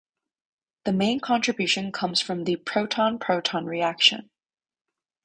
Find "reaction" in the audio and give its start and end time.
3.67-4.31